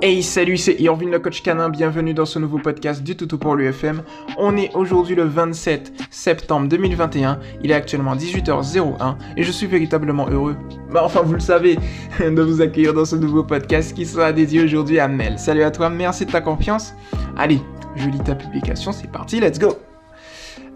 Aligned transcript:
Hey 0.00 0.22
salut, 0.22 0.56
c'est 0.56 0.76
Irvin 0.78 1.10
le 1.10 1.18
coach 1.18 1.42
canin, 1.42 1.70
bienvenue 1.70 2.14
dans 2.14 2.24
ce 2.24 2.38
nouveau 2.38 2.58
podcast 2.58 3.02
du 3.02 3.16
Toutou 3.16 3.36
pour 3.36 3.56
l'UFM. 3.56 4.04
On 4.36 4.56
est 4.56 4.72
aujourd'hui 4.76 5.16
le 5.16 5.24
27 5.24 5.92
septembre 6.08 6.68
2021, 6.68 7.40
il 7.64 7.72
est 7.72 7.74
actuellement 7.74 8.14
18h01 8.14 9.16
et 9.36 9.42
je 9.42 9.50
suis 9.50 9.66
véritablement 9.66 10.28
heureux, 10.28 10.54
bah 10.92 11.02
enfin 11.02 11.22
vous 11.22 11.32
le 11.32 11.40
savez, 11.40 11.80
de 12.20 12.42
vous 12.42 12.60
accueillir 12.60 12.94
dans 12.94 13.04
ce 13.04 13.16
nouveau 13.16 13.42
podcast 13.42 13.92
qui 13.92 14.06
sera 14.06 14.32
dédié 14.32 14.62
aujourd'hui 14.62 15.00
à 15.00 15.08
Mel. 15.08 15.36
Salut 15.36 15.64
à 15.64 15.72
toi, 15.72 15.90
merci 15.90 16.26
de 16.26 16.30
ta 16.30 16.42
confiance. 16.42 16.94
Allez, 17.36 17.60
je 17.96 18.08
lis 18.08 18.20
ta 18.20 18.36
publication, 18.36 18.92
c'est 18.92 19.10
parti, 19.10 19.40
let's 19.40 19.58
go 19.58 19.78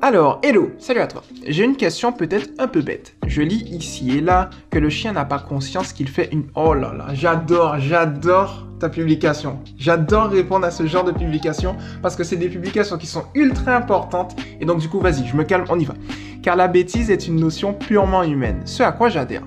alors, 0.04 0.40
hello, 0.42 0.72
salut 0.78 0.98
à 0.98 1.06
toi. 1.06 1.22
J'ai 1.46 1.62
une 1.62 1.76
question 1.76 2.12
peut-être 2.12 2.50
un 2.58 2.66
peu 2.66 2.82
bête. 2.82 3.14
Je 3.24 3.40
lis 3.40 3.64
ici 3.70 4.18
et 4.18 4.20
là 4.20 4.50
que 4.68 4.80
le 4.80 4.90
chien 4.90 5.12
n'a 5.12 5.24
pas 5.24 5.38
conscience 5.38 5.92
qu'il 5.92 6.08
fait 6.08 6.28
une... 6.32 6.46
Oh 6.56 6.74
là 6.74 6.92
là, 6.92 7.14
j'adore, 7.14 7.78
j'adore 7.78 8.66
publication. 8.88 9.58
J'adore 9.78 10.30
répondre 10.30 10.66
à 10.66 10.70
ce 10.70 10.86
genre 10.86 11.04
de 11.04 11.12
publication 11.12 11.76
parce 12.02 12.16
que 12.16 12.24
c'est 12.24 12.36
des 12.36 12.48
publications 12.48 12.98
qui 12.98 13.06
sont 13.06 13.24
ultra 13.34 13.76
importantes. 13.76 14.36
Et 14.60 14.64
donc 14.64 14.80
du 14.80 14.88
coup, 14.88 15.00
vas-y, 15.00 15.26
je 15.26 15.36
me 15.36 15.44
calme, 15.44 15.64
on 15.68 15.78
y 15.78 15.84
va. 15.84 15.94
Car 16.42 16.56
la 16.56 16.68
bêtise 16.68 17.10
est 17.10 17.26
une 17.26 17.36
notion 17.36 17.72
purement 17.72 18.22
humaine, 18.22 18.62
ce 18.64 18.82
à 18.82 18.92
quoi 18.92 19.08
j'adhère. 19.08 19.42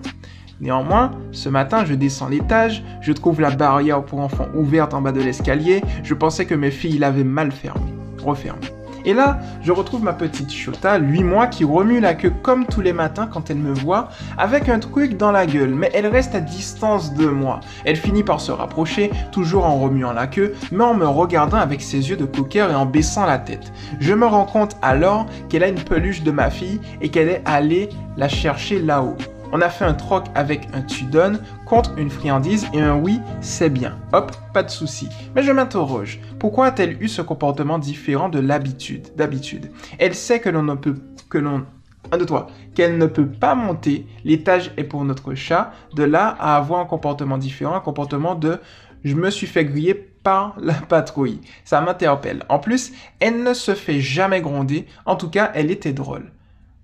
Néanmoins, 0.62 1.12
ce 1.32 1.50
matin, 1.50 1.84
je 1.84 1.94
descends 1.94 2.30
l'étage, 2.30 2.84
je 3.02 3.12
trouve 3.12 3.42
la 3.42 3.52
barrière 3.52 4.04
pour 4.04 4.20
enfants 4.20 4.48
ouverte 4.56 4.94
en 4.94 5.02
bas 5.02 5.12
de 5.12 5.20
l'escalier, 5.20 5.84
je 6.04 6.14
pensais 6.14 6.46
que 6.46 6.56
mes 6.56 6.72
filles 6.72 6.98
l'avaient 6.98 7.26
mal 7.26 7.52
fermée, 7.52 7.94
refermée. 8.24 8.68
Et 9.06 9.14
là, 9.14 9.40
je 9.62 9.72
retrouve 9.72 10.04
ma 10.04 10.14
petite 10.14 10.52
Chota, 10.52 10.98
8 10.98 11.24
mois, 11.24 11.48
qui 11.48 11.64
remue 11.64 12.00
la 12.00 12.16
queue 12.16 12.34
comme 12.42 12.66
tous 12.66 12.82
les 12.82 12.94
matins 12.94 13.30
quand 13.32 13.50
elle 13.50 13.58
me 13.58 13.74
voit, 13.74 14.10
avec 14.38 14.68
un 14.68 14.80
truc 14.80 15.16
dans 15.16 15.32
la 15.32 15.46
gueule, 15.46 15.74
mais 15.76 15.92
elle 15.94 16.08
reste 16.08 16.36
à 16.36 16.42
distance 16.42 17.14
de 17.14 17.28
moi. 17.28 17.60
Elle 17.86 17.96
finit 17.96 18.24
par 18.24 18.42
se 18.42 18.52
rapprocher, 18.52 19.12
toujours 19.32 19.66
en 19.66 19.80
remuant 19.80 20.12
la 20.12 20.28
queue, 20.28 20.56
mais 20.72 20.84
en 20.84 20.96
me 20.96 21.08
regardant 21.08 21.58
avec 21.58 21.82
ses 21.82 22.10
yeux 22.10 22.18
de 22.18 22.26
coqueur 22.26 22.72
et 22.72 22.76
en 22.76 22.86
baissant 22.86 23.26
la 23.26 23.38
tête. 23.38 23.72
Je 24.00 24.14
me 24.14 24.26
rends 24.26 24.46
compte 24.46 24.76
alors 24.82 25.28
qu'elle 25.50 25.64
a 25.64 25.68
une 25.68 25.76
peluche 25.76 26.24
de 26.24 26.32
ma 26.32 26.50
fille 26.50 26.82
et 27.02 27.10
qu'elle 27.10 27.30
est 27.30 27.42
allée 27.46 27.90
la 28.18 28.28
chercher 28.28 28.80
là-haut. 28.80 29.18
On 29.52 29.62
a 29.62 29.70
fait 29.70 29.86
un 29.86 29.94
troc 29.94 30.26
avec 30.36 30.68
un 30.74 30.82
tu 30.82 31.04
donnes 31.06 31.40
contre 31.66 31.98
une 31.98 32.10
friandise 32.10 32.68
et 32.74 32.82
un 32.82 32.96
oui, 32.96 33.20
c'est 33.42 33.70
bien. 33.70 33.98
Hop, 34.14 34.32
pas 34.54 34.64
de 34.64 34.70
souci. 34.70 35.08
Mais 35.36 35.44
je 35.44 35.52
m'interroge, 35.52 36.20
pourquoi 36.40 36.68
a-t-elle 36.68 37.02
eu 37.02 37.08
ce 37.08 37.22
comportement 37.22 37.80
différent 37.80 38.30
de 38.30 38.40
l'habitude, 38.40 39.16
d'habitude? 39.16 39.72
Elle 40.00 40.16
sait 40.16 40.40
que 40.40 40.50
l'on 40.50 40.64
ne 40.64 40.76
peut 40.76 40.96
que 41.30 41.38
l'on 41.38 41.66
un 42.12 42.18
de 42.18 42.24
toi, 42.24 42.48
qu'elle 42.76 42.98
ne 42.98 43.08
peut 43.08 43.28
pas 43.28 43.56
monter, 43.56 44.06
l'étage 44.24 44.72
est 44.78 44.84
pour 44.84 45.04
notre 45.06 45.34
chat, 45.34 45.72
de 45.96 46.04
là 46.04 46.36
à 46.40 46.56
avoir 46.56 46.80
un 46.80 46.86
comportement 46.86 47.38
différent, 47.38 47.76
un 47.76 47.80
comportement 47.80 48.36
de 48.36 48.60
je 49.04 49.16
me 49.16 49.30
suis 49.30 49.48
fait 49.48 49.66
griller 49.66 49.94
par 49.94 50.56
la 50.60 50.74
patrouille. 50.74 51.42
Ça 51.64 51.82
m'interpelle. 51.82 52.44
En 52.50 52.60
plus, 52.60 52.92
elle 53.20 53.44
ne 53.44 53.54
se 53.54 53.76
fait 53.76 54.00
jamais 54.00 54.42
gronder, 54.42 54.88
en 55.06 55.16
tout 55.16 55.30
cas, 55.30 55.52
elle 55.54 55.72
était 55.72 55.94
drôle 55.94 56.32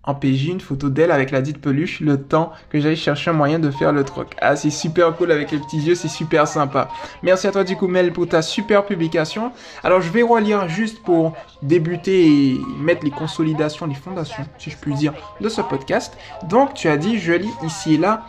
en 0.03 0.16
PJ 0.16 0.47
une 0.47 0.61
photo 0.61 0.89
d'elle 0.89 1.11
avec 1.11 1.31
la 1.31 1.41
dite 1.41 1.61
peluche 1.61 1.99
le 1.99 2.21
temps 2.21 2.52
que 2.69 2.80
j'aille 2.80 2.95
chercher 2.95 3.30
un 3.30 3.33
moyen 3.33 3.59
de 3.59 3.69
faire 3.69 3.91
le 3.91 4.03
troc. 4.03 4.35
Ah, 4.41 4.55
c'est 4.55 4.69
super 4.69 5.16
cool 5.16 5.31
avec 5.31 5.52
les 5.52 5.59
petits 5.59 5.80
yeux, 5.80 5.95
c'est 5.95 6.07
super 6.07 6.47
sympa. 6.47 6.89
Merci 7.21 7.47
à 7.47 7.52
toi 7.52 7.63
du 7.63 7.75
coup 7.75 7.88
Mel 7.88 8.11
pour 8.11 8.27
ta 8.27 8.41
super 8.41 8.85
publication. 8.85 9.52
Alors 9.83 10.02
je 10.02 10.09
vais 10.09 10.23
relire 10.23 10.67
juste 10.67 11.03
pour 11.03 11.33
débuter 11.61 12.25
et 12.25 12.61
mettre 12.79 13.03
les 13.03 13.11
consolidations, 13.11 13.85
les 13.85 13.94
fondations, 13.94 14.45
si 14.57 14.72
je 14.72 14.77
puis 14.77 14.94
dire, 14.94 15.13
de 15.39 15.49
ce 15.49 15.61
podcast. 15.61 16.17
Donc 16.49 16.73
tu 16.73 16.88
as 16.88 16.97
dit, 16.97 17.19
je 17.19 17.33
lis 17.33 17.53
ici 17.63 17.95
et 17.95 17.97
là, 17.97 18.25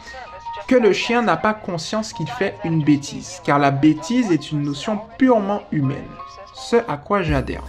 que 0.69 0.75
le 0.75 0.93
chien 0.93 1.23
n'a 1.23 1.37
pas 1.37 1.55
conscience 1.55 2.13
qu'il 2.13 2.29
fait 2.29 2.57
une 2.65 2.85
bêtise, 2.85 3.41
car 3.45 3.59
la 3.59 3.71
bêtise 3.71 4.31
est 4.31 4.53
une 4.53 4.63
notion 4.63 5.01
purement 5.19 5.63
humaine. 5.73 5.99
Ce 6.55 6.77
à 6.77 6.97
quoi 6.97 7.23
j'adhère. 7.23 7.65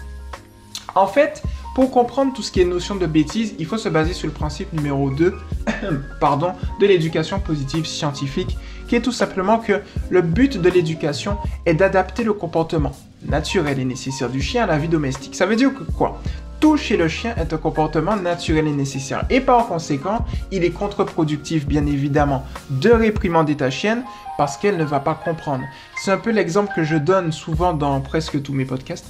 En 0.96 1.08
fait, 1.08 1.42
pour 1.74 1.90
comprendre 1.90 2.34
tout 2.34 2.42
ce 2.42 2.52
qui 2.52 2.62
est 2.62 2.66
notion 2.66 2.96
de 2.96 3.08
bêtise, 3.08 3.56
il 3.58 3.66
faut 3.66 3.78
se 3.78 3.90
baser 3.90 4.14
sur 4.14 4.28
le 4.28 4.34
principe 4.34 4.72
numéro 4.74 5.10
2 5.10 5.34
pardon, 6.20 6.54
de 6.80 6.86
l'éducation 6.86 7.40
positive 7.40 7.86
scientifique, 7.86 8.58
qui 8.88 8.96
est 8.96 9.02
tout 9.02 9.12
simplement 9.12 9.58
que 9.58 9.82
le 10.10 10.22
but 10.22 10.62
de 10.62 10.70
l'éducation 10.70 11.38
est 11.66 11.74
d'adapter 11.74 12.24
le 12.24 12.34
comportement 12.34 12.92
naturel 13.28 13.80
et 13.80 13.86
nécessaire 13.86 14.30
du 14.30 14.42
chien 14.42 14.64
à 14.64 14.68
la 14.68 14.78
vie 14.78 14.88
domestique. 14.88 15.36
Ça 15.36 15.46
veut 15.46 15.56
dire 15.56 15.74
que 15.74 15.84
quoi? 15.84 16.22
Tout 16.60 16.78
chez 16.78 16.96
le 16.96 17.08
chien 17.08 17.36
est 17.36 17.52
un 17.52 17.58
comportement 17.58 18.16
naturel 18.16 18.68
et 18.68 18.72
nécessaire. 18.72 19.26
Et 19.30 19.42
par 19.42 19.68
conséquent, 19.68 20.26
il 20.52 20.64
est 20.64 20.70
contre-productif, 20.70 21.68
bien 21.68 21.86
évidemment, 21.86 22.46
de 22.70 22.90
réprimander 22.90 23.56
ta 23.56 23.70
chienne 23.70 24.04
parce 24.38 24.58
qu'elle 24.58 24.78
ne 24.78 24.84
va 24.84 25.00
pas 25.00 25.16
comprendre. 25.16 25.64
C'est 25.96 26.12
un 26.12 26.18
peu 26.18 26.32
l'exemple 26.32 26.72
que 26.76 26.84
je 26.84 26.98
donne 26.98 27.32
souvent 27.32 27.74
dans 27.74 28.00
presque 28.02 28.42
tous 28.42 28.54
mes 28.54 28.66
podcasts. 28.66 29.06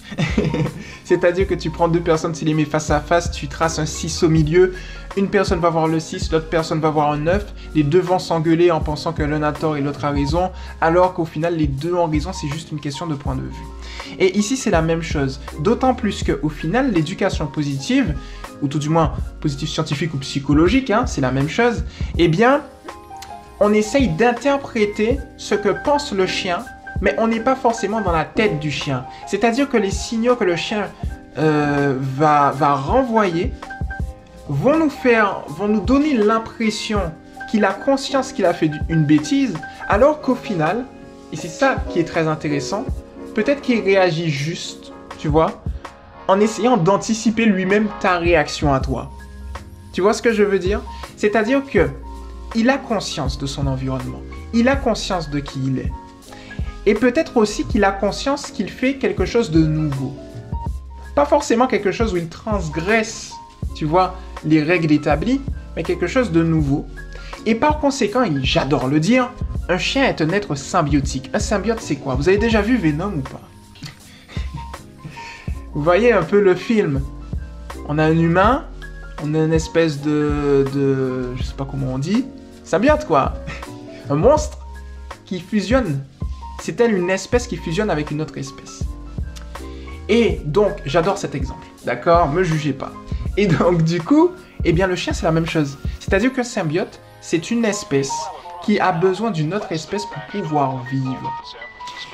C'est-à-dire 1.04 1.48
que 1.48 1.56
tu 1.56 1.70
prends 1.70 1.88
deux 1.88 2.00
personnes, 2.00 2.34
tu 2.34 2.46
les 2.46 2.54
mets 2.54 2.66
face 2.66 2.90
à 2.92 3.00
face, 3.00 3.32
tu 3.32 3.48
traces 3.48 3.80
un 3.80 3.86
6 3.86 4.24
au 4.24 4.30
milieu, 4.30 4.74
une 5.18 5.30
personne 5.30 5.60
va 5.60 5.70
voir 5.70 5.88
le 5.88 6.00
6, 6.00 6.32
l'autre 6.32 6.50
personne 6.50 6.80
va 6.80 6.90
voir 6.90 7.12
un 7.12 7.18
9, 7.18 7.54
les 7.76 7.84
deux 7.84 8.00
vont 8.00 8.20
s'engueuler 8.20 8.72
en 8.72 8.80
pensant 8.80 9.14
que 9.14 9.24
l'un 9.24 9.44
a 9.44 9.52
tort 9.52 9.78
et 9.78 9.82
l'autre 9.82 10.06
a 10.06 10.12
raison, 10.12 10.52
alors 10.82 11.14
qu'au 11.14 11.26
final 11.26 11.56
les 11.56 11.68
deux 11.68 11.94
ont 11.94 12.08
raison, 12.08 12.34
c'est 12.34 12.48
juste 12.48 12.72
une 12.72 12.80
question 12.80 13.08
de 13.08 13.16
point 13.16 13.36
de 13.36 13.42
vue. 13.42 14.18
Et 14.20 14.38
ici, 14.38 14.58
c'est 14.58 14.72
la 14.72 14.82
même 14.82 15.02
chose. 15.02 15.40
D'autant 15.60 15.94
plus 15.94 16.24
qu'au 16.24 16.50
final, 16.50 16.92
l'éducation 16.92 17.48
positive, 17.48 18.16
ou 18.62 18.68
tout 18.68 18.80
du 18.80 18.90
moins 18.90 19.14
positive 19.42 19.68
scientifique 19.68 20.14
ou 20.14 20.18
psychologique, 20.18 20.90
hein, 20.90 21.06
c'est 21.06 21.22
la 21.22 21.32
même 21.32 21.50
chose, 21.50 21.84
eh 22.18 22.28
bien, 22.28 22.62
on 23.64 23.72
essaye 23.72 24.10
d'interpréter 24.10 25.20
ce 25.38 25.56
que 25.56 25.70
pense 25.70 26.12
le 26.12 26.28
chien, 26.28 26.66
mais 27.00 27.16
on 27.18 27.30
n'est 27.30 27.40
pas 27.40 27.56
forcément 27.56 28.02
dans 28.02 28.12
la 28.12 28.26
tête 28.26 28.60
du 28.60 28.70
chien. 28.70 29.06
C'est-à-dire 29.26 29.70
que 29.70 29.78
les 29.78 29.90
signaux 29.90 30.36
que 30.36 30.44
le 30.44 30.58
chien 30.58 30.90
euh, 31.38 31.96
va, 31.98 32.52
va 32.52 32.76
renvoyer 32.76 33.54
vont 34.50 34.78
nous 34.78 34.90
faire, 34.90 35.46
vont 35.48 35.70
nous 35.70 35.80
donner 35.80 36.14
l'impression 36.14 37.00
qu'il 37.50 37.64
a 37.64 37.72
conscience 37.72 38.34
qu'il 38.34 38.46
a 38.46 38.54
fait 38.54 38.70
une 38.90 39.06
bêtise, 39.06 39.56
alors 39.88 40.20
qu'au 40.20 40.36
final, 40.36 40.84
et 41.32 41.38
c'est 41.38 41.48
ça 41.48 41.78
qui 41.90 42.00
est 42.00 42.04
très 42.04 42.28
intéressant, 42.28 42.84
peut-être 43.34 43.62
qu'il 43.62 43.80
réagit 43.80 44.30
juste, 44.30 44.92
tu 45.20 45.30
vois, 45.30 45.64
en 46.28 46.42
essayant 46.42 46.76
d'anticiper 46.76 47.46
lui-même 47.46 47.88
ta 48.02 48.18
réaction 48.18 48.74
à 48.74 48.82
toi. 48.82 49.10
Tu 49.94 50.02
vois 50.02 50.14
ce 50.14 50.22
que 50.22 50.34
je 50.34 50.44
veux 50.44 50.60
dire? 50.60 50.82
C'est-à-dire 51.16 51.62
que 51.66 51.88
il 52.56 52.70
a 52.70 52.78
conscience 52.78 53.38
de 53.38 53.46
son 53.46 53.68
environnement, 53.68 54.22
il 54.54 54.68
a 54.68 54.76
conscience 54.76 55.30
de 55.30 55.40
qui 55.40 55.60
il 55.66 55.80
est. 55.80 55.92
Et 56.86 56.94
peut-être 56.94 57.38
aussi 57.38 57.66
qu'il 57.66 57.84
a 57.84 57.92
conscience 57.92 58.52
qu'il 58.52 58.70
fait 58.70 58.96
quelque 58.96 59.26
chose 59.26 59.52
de 59.52 59.66
nouveau. 59.66 60.14
Pas 61.16 61.26
forcément 61.26 61.68
quelque 61.68 61.92
chose 61.92 62.14
où 62.14 62.18
il 62.18 62.28
transgresse, 62.28 63.32
tu 63.76 63.86
vois, 63.86 64.16
les 64.46 64.62
règles 64.62 64.92
établies, 64.92 65.42
mais 65.76 65.84
quelque 65.84 66.08
chose 66.08 66.32
de 66.32 66.44
nouveau. 66.44 66.86
Et 67.46 67.56
par 67.56 67.80
conséquent, 67.80 68.24
j'adore 68.42 68.88
le 68.88 69.00
dire, 69.00 69.32
un 69.70 69.78
chien 69.78 70.04
est 70.06 70.22
un 70.22 70.30
être 70.30 70.56
symbiotique. 70.56 71.30
Un 71.34 71.40
symbiote, 71.40 71.80
c'est 71.80 71.96
quoi? 71.96 72.16
Vous 72.16 72.28
avez 72.28 72.38
déjà 72.38 72.62
vu 72.62 72.78
Venom 72.78 73.14
ou 73.18 73.22
pas? 73.22 73.42
Vous 75.74 75.84
voyez 75.84 76.12
un 76.12 76.24
peu 76.24 76.42
le 76.42 76.56
film? 76.56 77.02
On 77.88 77.98
a 77.98 78.04
un 78.04 78.18
humain, 78.18 78.66
on 79.24 79.34
a 79.34 79.40
une 79.40 79.54
espèce 79.54 80.02
de, 80.02 80.66
de 80.74 81.36
je 81.36 81.44
sais 81.44 81.54
pas 81.54 81.68
comment 81.70 81.94
on 81.94 81.98
dit, 81.98 82.26
symbiote 82.74 83.06
quoi. 83.06 83.34
Un 84.10 84.16
monstre 84.16 84.58
qui 85.26 85.40
fusionne. 85.40 86.04
C'est 86.60 86.82
elle 86.82 86.96
une 86.96 87.12
espèce 87.12 87.46
qui 87.46 87.56
fusionne 87.56 87.92
avec 87.92 88.10
une 88.10 88.20
autre 88.20 88.36
espèce. 88.40 88.80
Et 90.10 90.42
donc, 90.46 90.72
j'adore 90.84 91.20
cet 91.20 91.36
exemple. 91.36 91.68
D'accord? 91.86 92.30
Me 92.30 92.44
jugez 92.44 92.74
pas. 92.74 92.92
Et 93.38 93.46
donc, 93.46 93.84
du 93.84 94.02
coup, 94.02 94.32
eh 94.64 94.72
bien, 94.74 94.88
le 94.88 94.96
chien, 94.96 95.14
c'est 95.14 95.28
la 95.28 95.32
même 95.32 95.46
chose. 95.46 95.78
C'est-à-dire 96.00 96.34
qu'un 96.34 96.44
symbiote, 96.44 97.00
c'est 97.22 97.52
une 97.52 97.64
espèce 97.64 98.12
qui 98.64 98.80
a 98.80 98.92
besoin 98.92 99.30
d'une 99.30 99.54
autre 99.54 99.72
espèce 99.72 100.08
pour 100.08 100.24
pouvoir 100.32 100.84
vivre. 100.86 101.32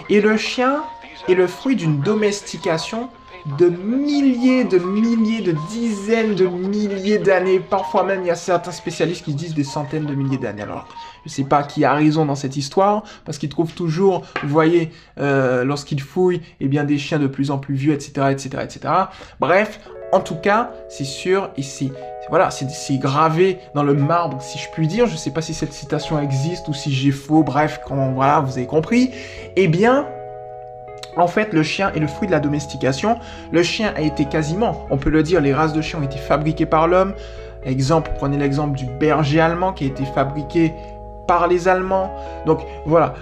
Et 0.10 0.19
le 0.19 0.36
chien 0.36 0.83
est 1.30 1.36
le 1.36 1.48
fruit 1.48 1.78
d'une 1.78 2.01
domestication 2.01 3.07
de 3.57 3.68
milliers, 3.68 4.63
de 4.63 4.77
milliers, 4.77 5.41
de 5.41 5.56
dizaines 5.69 6.36
de 6.36 6.45
milliers 6.45 7.18
d'années. 7.18 7.59
Parfois 7.59 8.03
même, 8.03 8.21
il 8.21 8.27
y 8.27 8.31
a 8.31 8.36
certains 8.36 8.71
spécialistes 8.71 9.25
qui 9.25 9.33
disent 9.33 9.53
des 9.53 9.63
centaines 9.63 10.06
de 10.06 10.15
milliers 10.15 10.38
d'années. 10.38 10.63
Alors, 10.63 10.88
je 11.25 11.30
sais 11.30 11.44
pas 11.44 11.63
qui 11.63 11.86
a 11.86 11.94
raison 11.94 12.25
dans 12.25 12.36
cette 12.36 12.57
histoire, 12.57 13.03
parce 13.25 13.38
qu'ils 13.38 13.50
trouvent 13.50 13.74
toujours, 13.74 14.24
vous 14.44 14.50
voyez, 14.50 14.91
euh, 15.19 15.63
lorsqu'ils 15.63 16.01
fouillent, 16.01 16.41
eh 16.59 16.68
bien, 16.68 16.83
des 16.83 16.97
chiens 16.97 17.19
de 17.19 17.27
plus 17.27 17.51
en 17.51 17.57
plus 17.57 17.75
vieux, 17.75 17.94
etc., 17.94 18.27
etc., 18.31 18.50
etc. 18.63 18.94
Bref, 19.39 19.80
en 20.12 20.21
tout 20.21 20.35
cas, 20.35 20.71
c'est 20.89 21.06
sûr, 21.06 21.51
ici 21.57 21.92
voilà, 22.30 22.51
c'est 22.51 22.97
gravé 22.97 23.57
dans 23.74 23.81
le 23.81 23.95
marbre, 23.95 24.39
si 24.39 24.59
je 24.59 24.69
puis 24.69 24.88
dire. 24.88 25.07
Je 25.07 25.13
ne 25.13 25.18
sais 25.18 25.31
pas 25.31 25.42
si 25.42 25.56
cette 25.56 25.74
citation 25.74 26.21
existe 26.21 26.68
ou 26.68 26.74
si 26.74 26.94
j'ai 26.94 27.12
faux. 27.12 27.44
Bref, 27.44 27.81
voilà, 27.89 28.39
vous 28.39 28.57
avez 28.57 28.68
compris. 28.68 29.09
Eh 29.56 29.68
bien, 29.68 30.07
en 31.17 31.27
fait, 31.27 31.53
le 31.53 31.63
chien 31.63 31.91
est 31.94 32.00
le 32.00 32.07
fruit 32.07 32.27
de 32.27 32.31
la 32.31 32.39
domestication. 32.39 33.17
Le 33.51 33.63
chien 33.63 33.94
a 33.95 34.01
été 34.01 34.25
quasiment, 34.25 34.85
on 34.89 34.97
peut 34.97 35.09
le 35.09 35.23
dire, 35.23 35.41
les 35.41 35.53
races 35.53 35.73
de 35.73 35.81
chiens 35.81 36.00
ont 36.00 36.03
été 36.03 36.17
fabriquées 36.17 36.65
par 36.65 36.88
l'homme. 36.88 37.13
Exemple, 37.65 38.11
prenez 38.15 38.38
l'exemple 38.38 38.77
du 38.77 38.85
berger 38.85 39.39
allemand 39.39 39.73
qui 39.73 39.85
a 39.85 39.88
été 39.88 40.06
fabriqué 40.06 40.73
par 41.27 41.47
les 41.47 41.67
Allemands. 41.67 42.11
Donc 42.45 42.59
voilà, 42.85 43.15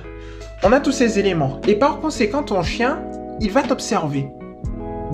on 0.64 0.72
a 0.72 0.80
tous 0.80 0.92
ces 0.92 1.20
éléments. 1.20 1.60
Et 1.68 1.76
par 1.76 2.00
conséquent, 2.00 2.44
ton 2.44 2.62
chien, 2.62 3.00
il 3.40 3.52
va 3.52 3.64
t'observer. 3.64 4.30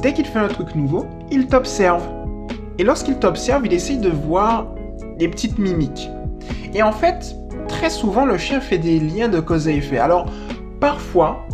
Dès 0.02 0.14
qu'il 0.14 0.26
fait 0.26 0.40
un 0.40 0.48
truc 0.48 0.76
nouveau, 0.76 1.06
il 1.32 1.48
t'observe. 1.48 2.04
Et 2.80 2.84
lorsqu'il 2.84 3.18
t'observe, 3.18 3.66
il 3.66 3.74
essaye 3.74 3.98
de 3.98 4.10
voir 4.10 4.68
des 5.18 5.28
petites 5.28 5.60
mimiques. 5.60 6.10
Et 6.74 6.82
en 6.82 6.92
fait, 6.92 7.36
très 7.68 7.90
souvent, 7.90 8.26
le 8.26 8.38
chien 8.38 8.60
fait 8.60 8.78
des 8.78 9.00
liens 9.00 9.30
de 9.30 9.40
cause 9.40 9.68
à 9.68 9.72
effet. 9.72 10.00
Alors, 10.00 10.26
parfois, 10.80 11.46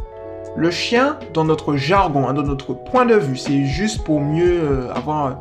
le 0.59 0.71
chien, 0.71 1.17
dans 1.33 1.45
notre 1.45 1.77
jargon, 1.77 2.27
hein, 2.27 2.33
dans 2.33 2.43
notre 2.43 2.73
point 2.73 3.05
de 3.05 3.15
vue, 3.15 3.37
c'est 3.37 3.63
juste 3.63 4.03
pour 4.03 4.19
mieux 4.19 4.59
euh, 4.61 4.93
avoir, 4.93 5.25
euh, 5.25 5.31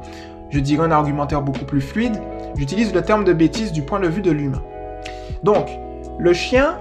je 0.48 0.60
dirais, 0.60 0.84
un 0.86 0.92
argumentaire 0.92 1.42
beaucoup 1.42 1.64
plus 1.64 1.80
fluide, 1.80 2.16
j'utilise 2.56 2.94
le 2.94 3.02
terme 3.02 3.24
de 3.24 3.32
bêtise 3.32 3.72
du 3.72 3.82
point 3.82 3.98
de 3.98 4.06
vue 4.06 4.22
de 4.22 4.30
l'humain. 4.30 4.62
Donc, 5.42 5.70
le 6.20 6.32
chien, 6.32 6.78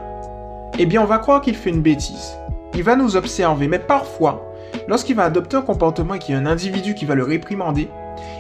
eh 0.78 0.86
bien, 0.86 1.02
on 1.02 1.06
va 1.06 1.18
croire 1.18 1.42
qu'il 1.42 1.56
fait 1.56 1.72
une 1.72 1.82
bêtise. 1.82 2.38
Il 2.76 2.84
va 2.84 2.96
nous 2.96 3.16
observer, 3.16 3.68
mais 3.68 3.80
parfois, 3.80 4.46
lorsqu'il 4.88 5.16
va 5.16 5.24
adopter 5.24 5.58
un 5.58 5.62
comportement 5.64 6.14
et 6.14 6.20
qu'il 6.20 6.36
y 6.36 6.38
a 6.38 6.40
un 6.40 6.46
individu 6.46 6.94
qui 6.94 7.06
va 7.06 7.16
le 7.16 7.24
réprimander, 7.24 7.90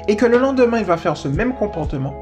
et 0.07 0.15
que 0.15 0.27
le 0.27 0.37
lendemain 0.37 0.77
il 0.77 0.85
va 0.85 0.97
faire 0.97 1.17
ce 1.17 1.27
même 1.27 1.55
comportement, 1.55 2.13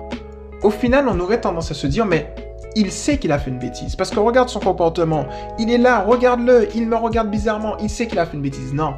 au 0.64 0.70
final 0.70 1.08
on 1.10 1.20
aurait 1.20 1.42
tendance 1.42 1.72
à 1.72 1.74
se 1.74 1.88
dire 1.88 2.06
mais 2.06 2.34
il 2.76 2.92
sait 2.92 3.18
qu'il 3.18 3.32
a 3.32 3.40
fait 3.40 3.50
une 3.50 3.60
bêtise. 3.60 3.96
Parce 3.96 4.10
que 4.10 4.20
regarde 4.20 4.50
son 4.50 4.60
comportement. 4.60 5.26
Il 5.58 5.72
est 5.72 5.78
là, 5.78 6.02
regarde-le, 6.02 6.68
il 6.76 6.88
me 6.88 6.96
regarde 6.96 7.30
bizarrement, 7.30 7.78
il 7.78 7.90
sait 7.90 8.08
qu'il 8.08 8.20
a 8.20 8.26
fait 8.26 8.36
une 8.36 8.44
bêtise. 8.44 8.74
Non. 8.74 8.96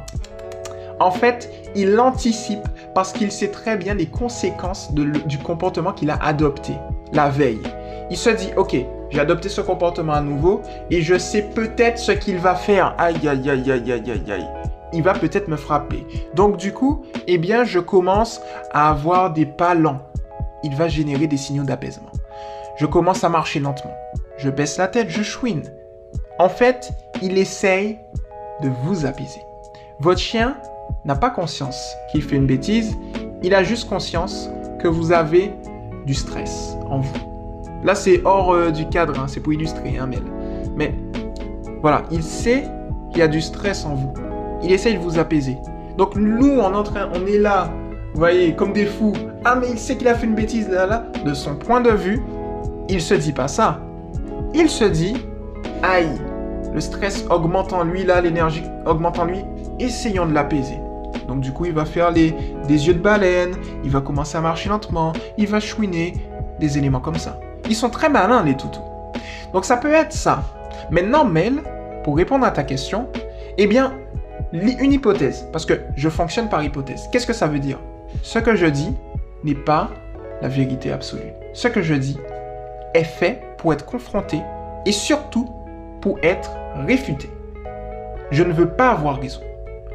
En 1.00 1.12
fait, 1.12 1.50
il 1.76 1.92
l'anticipe 1.92 2.66
parce 2.94 3.12
qu'il 3.12 3.30
sait 3.30 3.48
très 3.48 3.76
bien 3.76 3.94
les 3.94 4.06
conséquences 4.06 4.92
du 4.92 5.38
comportement 5.38 5.92
qu'il 5.92 6.10
a 6.10 6.18
adopté 6.22 6.72
la 7.12 7.28
veille. 7.28 7.62
Il 8.10 8.16
se 8.16 8.30
dit, 8.30 8.50
ok, 8.56 8.76
j'ai 9.10 9.20
adopté 9.20 9.48
ce 9.48 9.60
comportement 9.60 10.14
à 10.14 10.20
nouveau 10.20 10.60
et 10.90 11.02
je 11.02 11.16
sais 11.16 11.42
peut-être 11.42 11.98
ce 11.98 12.12
qu'il 12.12 12.38
va 12.38 12.54
faire. 12.56 12.94
Aïe, 12.98 13.16
aïe, 13.28 13.48
aïe, 13.48 13.70
aïe, 13.70 13.92
aïe, 13.92 14.10
aïe, 14.10 14.32
aïe. 14.32 14.48
Il 14.92 15.02
va 15.02 15.12
peut-être 15.12 15.48
me 15.48 15.56
frapper. 15.56 16.04
Donc 16.34 16.56
du 16.56 16.72
coup, 16.72 17.02
eh 17.26 17.38
bien, 17.38 17.64
je 17.64 17.78
commence 17.78 18.40
à 18.72 18.90
avoir 18.90 19.32
des 19.32 19.46
pas 19.46 19.74
lents. 19.74 20.00
Il 20.64 20.74
va 20.74 20.88
générer 20.88 21.26
des 21.26 21.36
signaux 21.36 21.64
d'apaisement. 21.64 22.10
Je 22.78 22.86
commence 22.86 23.24
à 23.24 23.28
marcher 23.28 23.58
lentement. 23.58 23.94
Je 24.36 24.50
baisse 24.50 24.78
la 24.78 24.86
tête, 24.86 25.10
je 25.10 25.24
chouine. 25.24 25.64
En 26.38 26.48
fait, 26.48 26.92
il 27.20 27.36
essaye 27.36 27.98
de 28.62 28.70
vous 28.84 29.04
apaiser. 29.04 29.42
Votre 29.98 30.20
chien 30.20 30.56
n'a 31.04 31.16
pas 31.16 31.30
conscience 31.30 31.96
qu'il 32.12 32.22
fait 32.22 32.36
une 32.36 32.46
bêtise, 32.46 32.96
il 33.42 33.52
a 33.52 33.64
juste 33.64 33.88
conscience 33.88 34.48
que 34.78 34.86
vous 34.86 35.10
avez 35.10 35.52
du 36.06 36.14
stress 36.14 36.76
en 36.88 37.00
vous. 37.00 37.18
Là, 37.82 37.96
c'est 37.96 38.22
hors 38.24 38.52
euh, 38.52 38.70
du 38.70 38.88
cadre, 38.88 39.18
hein, 39.18 39.26
c'est 39.26 39.40
pour 39.40 39.52
illustrer, 39.52 39.98
hein. 39.98 40.08
Mais 40.76 40.94
voilà, 41.82 42.04
il 42.12 42.22
sait 42.22 42.62
qu'il 43.10 43.18
y 43.18 43.22
a 43.22 43.28
du 43.28 43.40
stress 43.40 43.84
en 43.84 43.94
vous. 43.94 44.14
Il 44.62 44.70
essaye 44.70 44.94
de 44.94 45.00
vous 45.00 45.18
apaiser. 45.18 45.56
Donc 45.96 46.14
nous, 46.14 46.60
on 46.60 46.72
est, 46.72 46.76
en 46.76 46.82
train, 46.84 47.08
on 47.12 47.26
est 47.26 47.38
là, 47.38 47.72
vous 48.14 48.20
voyez, 48.20 48.54
comme 48.54 48.72
des 48.72 48.86
fous. 48.86 49.14
Ah, 49.44 49.56
mais 49.56 49.68
il 49.68 49.78
sait 49.78 49.96
qu'il 49.96 50.06
a 50.06 50.14
fait 50.14 50.26
une 50.26 50.36
bêtise 50.36 50.68
là, 50.68 50.86
là. 50.86 51.06
De 51.24 51.34
son 51.34 51.56
point 51.56 51.80
de 51.80 51.90
vue, 51.90 52.20
il 52.88 53.00
se 53.00 53.14
dit 53.14 53.32
pas 53.32 53.48
ça. 53.48 53.80
Il 54.54 54.68
se 54.68 54.84
dit, 54.84 55.16
aïe, 55.82 56.08
le 56.72 56.80
stress 56.80 57.24
augmente 57.30 57.72
en 57.72 57.84
lui, 57.84 58.04
l'énergie 58.22 58.64
augmente 58.86 59.18
en 59.18 59.24
lui, 59.24 59.44
essayons 59.78 60.26
de 60.26 60.32
l'apaiser. 60.32 60.78
Donc 61.26 61.40
du 61.40 61.52
coup, 61.52 61.66
il 61.66 61.72
va 61.72 61.84
faire 61.84 62.10
les, 62.10 62.34
des 62.66 62.86
yeux 62.86 62.94
de 62.94 63.00
baleine, 63.00 63.54
il 63.84 63.90
va 63.90 64.00
commencer 64.00 64.36
à 64.38 64.40
marcher 64.40 64.68
lentement, 64.68 65.12
il 65.36 65.46
va 65.46 65.60
chouiner, 65.60 66.14
des 66.58 66.78
éléments 66.78 67.00
comme 67.00 67.16
ça. 67.16 67.38
Ils 67.68 67.76
sont 67.76 67.90
très 67.90 68.08
malins, 68.08 68.42
les 68.42 68.56
toutous. 68.56 68.80
Donc 69.52 69.64
ça 69.64 69.76
peut 69.76 69.92
être 69.92 70.12
ça. 70.12 70.42
Maintenant, 70.90 71.24
Mel, 71.24 71.62
pour 72.04 72.16
répondre 72.16 72.44
à 72.44 72.50
ta 72.50 72.62
question, 72.62 73.08
eh 73.58 73.66
bien, 73.66 73.92
une 74.52 74.92
hypothèse, 74.92 75.46
parce 75.52 75.66
que 75.66 75.74
je 75.96 76.08
fonctionne 76.08 76.48
par 76.48 76.62
hypothèse. 76.62 77.08
Qu'est-ce 77.12 77.26
que 77.26 77.32
ça 77.32 77.46
veut 77.46 77.58
dire? 77.58 77.78
Ce 78.22 78.38
que 78.38 78.56
je 78.56 78.66
dis 78.66 78.94
n'est 79.44 79.54
pas 79.54 79.90
la 80.40 80.48
vérité 80.48 80.90
absolue. 80.92 81.32
Ce 81.52 81.68
que 81.68 81.82
je 81.82 81.94
dis 81.94 82.18
est 82.94 83.04
fait 83.04 83.42
pour 83.58 83.72
être 83.72 83.84
confronté 83.84 84.40
et 84.86 84.92
surtout 84.92 85.48
pour 86.00 86.18
être 86.22 86.50
réfuté. 86.86 87.30
Je 88.30 88.42
ne 88.42 88.52
veux 88.52 88.68
pas 88.68 88.90
avoir 88.90 89.20
raison. 89.20 89.40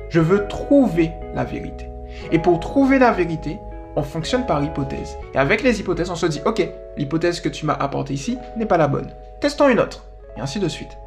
Je 0.09 0.19
veux 0.19 0.47
trouver 0.47 1.11
la 1.33 1.43
vérité. 1.43 1.87
Et 2.31 2.39
pour 2.39 2.59
trouver 2.59 2.99
la 2.99 3.11
vérité, 3.11 3.59
on 3.95 4.03
fonctionne 4.03 4.45
par 4.45 4.63
hypothèse. 4.63 5.17
Et 5.33 5.37
avec 5.37 5.63
les 5.63 5.79
hypothèses, 5.79 6.09
on 6.09 6.15
se 6.15 6.25
dit, 6.25 6.41
ok, 6.45 6.67
l'hypothèse 6.97 7.39
que 7.41 7.49
tu 7.49 7.65
m'as 7.65 7.73
apportée 7.73 8.13
ici 8.13 8.37
n'est 8.57 8.65
pas 8.65 8.77
la 8.77 8.87
bonne. 8.87 9.11
Testons 9.39 9.69
une 9.69 9.79
autre. 9.79 10.05
Et 10.37 10.41
ainsi 10.41 10.59
de 10.59 10.67
suite. 10.67 10.97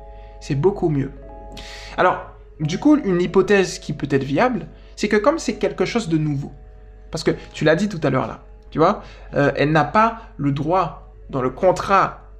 C'est 0.40 0.54
beaucoup 0.54 0.88
mieux. 0.88 1.12
Alors, 1.96 2.18
du 2.60 2.78
coup, 2.78 2.96
une 2.96 3.20
hypothèse 3.20 3.78
qui 3.78 3.92
peut 3.92 4.08
être 4.10 4.24
viable, 4.24 4.66
c'est 4.94 5.08
que 5.08 5.16
comme 5.16 5.38
c'est 5.38 5.56
quelque 5.56 5.84
chose 5.84 6.08
de 6.08 6.18
nouveau, 6.18 6.52
parce 7.10 7.24
que 7.24 7.32
tu 7.52 7.64
l'as 7.64 7.76
dit 7.76 7.88
tout 7.88 8.00
à 8.02 8.10
l'heure 8.10 8.26
là, 8.26 8.40
tu 8.70 8.78
vois, 8.78 9.02
euh, 9.34 9.52
elle 9.56 9.72
n'a 9.72 9.84
pas 9.84 10.18
le 10.36 10.52
droit 10.52 11.05
dans 11.30 11.42
le 11.42 11.50
contrat 11.50 12.30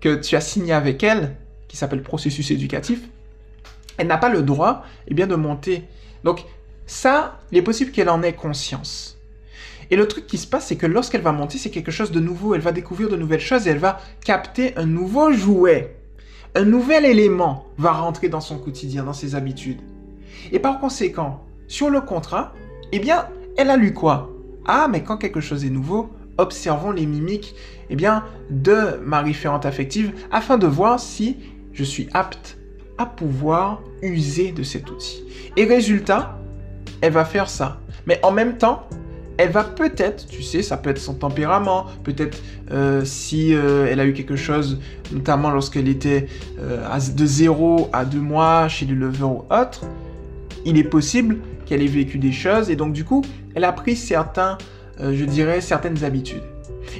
que 0.00 0.14
tu 0.14 0.36
as 0.36 0.40
signé 0.40 0.72
avec 0.72 1.02
elle, 1.02 1.36
qui 1.68 1.76
s'appelle 1.76 2.02
processus 2.02 2.50
éducatif, 2.50 3.00
elle 3.96 4.06
n'a 4.06 4.18
pas 4.18 4.28
le 4.28 4.42
droit 4.42 4.84
eh 5.08 5.14
bien, 5.14 5.26
de 5.26 5.34
monter. 5.34 5.84
Donc 6.24 6.44
ça, 6.86 7.40
il 7.50 7.58
est 7.58 7.62
possible 7.62 7.90
qu'elle 7.90 8.08
en 8.08 8.22
ait 8.22 8.32
conscience. 8.32 9.18
Et 9.90 9.96
le 9.96 10.08
truc 10.08 10.26
qui 10.26 10.38
se 10.38 10.46
passe, 10.46 10.66
c'est 10.66 10.76
que 10.76 10.86
lorsqu'elle 10.86 11.20
va 11.20 11.32
monter, 11.32 11.58
c'est 11.58 11.70
quelque 11.70 11.90
chose 11.90 12.10
de 12.10 12.20
nouveau. 12.20 12.54
Elle 12.54 12.60
va 12.60 12.72
découvrir 12.72 13.08
de 13.08 13.16
nouvelles 13.16 13.40
choses 13.40 13.66
et 13.66 13.70
elle 13.70 13.78
va 13.78 14.00
capter 14.24 14.76
un 14.76 14.86
nouveau 14.86 15.32
jouet. 15.32 15.96
Un 16.54 16.64
nouvel 16.64 17.04
élément 17.04 17.66
va 17.78 17.92
rentrer 17.92 18.28
dans 18.28 18.40
son 18.40 18.58
quotidien, 18.58 19.04
dans 19.04 19.12
ses 19.12 19.34
habitudes. 19.34 19.80
Et 20.52 20.58
par 20.58 20.80
conséquent, 20.80 21.44
sur 21.68 21.90
le 21.90 22.00
contrat, 22.00 22.52
eh 22.92 22.98
bien, 22.98 23.28
elle 23.56 23.70
a 23.70 23.76
lu 23.76 23.92
quoi? 23.92 24.30
Ah, 24.66 24.88
mais 24.90 25.02
quand 25.02 25.16
quelque 25.16 25.40
chose 25.40 25.64
est 25.64 25.70
nouveau, 25.70 26.10
observons 26.38 26.90
les 26.90 27.06
mimiques 27.06 27.54
eh 27.90 27.96
bien, 27.96 28.24
de 28.50 28.98
ma 29.04 29.20
référente 29.20 29.66
affective 29.66 30.12
afin 30.30 30.58
de 30.58 30.66
voir 30.66 31.00
si 31.00 31.36
je 31.72 31.84
suis 31.84 32.08
apte 32.12 32.56
à 32.98 33.06
pouvoir 33.06 33.82
user 34.02 34.52
de 34.52 34.62
cet 34.62 34.90
outil. 34.90 35.24
Et 35.56 35.64
résultat, 35.64 36.38
elle 37.00 37.12
va 37.12 37.24
faire 37.24 37.48
ça. 37.48 37.80
Mais 38.06 38.20
en 38.22 38.30
même 38.30 38.56
temps, 38.56 38.88
elle 39.36 39.50
va 39.50 39.64
peut-être, 39.64 40.26
tu 40.28 40.42
sais, 40.42 40.62
ça 40.62 40.76
peut 40.76 40.90
être 40.90 40.98
son 40.98 41.14
tempérament, 41.14 41.86
peut-être 42.04 42.38
euh, 42.70 43.04
si 43.04 43.52
euh, 43.52 43.88
elle 43.90 43.98
a 43.98 44.06
eu 44.06 44.12
quelque 44.12 44.36
chose, 44.36 44.78
notamment 45.12 45.50
lorsqu'elle 45.50 45.88
était 45.88 46.28
euh, 46.60 46.86
de 47.14 47.26
0 47.26 47.90
à 47.92 48.04
2 48.04 48.20
mois 48.20 48.68
chez 48.68 48.86
le 48.86 48.94
lever 48.94 49.24
ou 49.24 49.44
autre, 49.50 49.82
il 50.64 50.78
est 50.78 50.84
possible 50.84 51.38
qu'elle 51.66 51.82
ait 51.82 51.86
vécu 51.86 52.18
des 52.18 52.32
choses 52.32 52.70
et 52.70 52.76
donc 52.76 52.92
du 52.92 53.04
coup, 53.04 53.22
elle 53.54 53.64
a 53.64 53.72
pris 53.72 53.96
certains 53.96 54.56
euh, 55.00 55.14
je 55.14 55.24
dirais, 55.24 55.60
certaines 55.60 56.04
habitudes. 56.04 56.42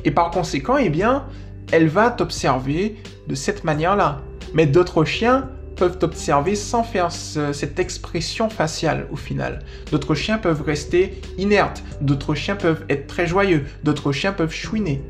Et 0.04 0.10
par 0.10 0.30
conséquent, 0.30 0.76
eh 0.76 0.88
bien, 0.88 1.26
elle 1.72 1.88
va 1.88 2.10
t'observer 2.10 2.96
de 3.28 3.34
cette 3.34 3.64
manière-là. 3.64 4.22
Mais 4.54 4.66
d'autres 4.66 5.04
chiens 5.04 5.48
peuvent 5.76 5.98
t'observer 5.98 6.54
sans 6.54 6.84
faire 6.84 7.10
cette 7.10 7.78
expression 7.78 8.48
faciale 8.48 9.06
au 9.10 9.16
final. 9.16 9.60
D'autres 9.90 10.14
chiens 10.14 10.38
peuvent 10.38 10.62
rester 10.62 11.20
inertes, 11.36 11.82
d'autres 12.00 12.34
chiens 12.34 12.56
peuvent 12.56 12.84
être 12.88 13.06
très 13.06 13.26
joyeux, 13.26 13.64
d'autres 13.82 14.12
chiens 14.12 14.32
peuvent 14.32 14.52
chouiner. 14.52 15.02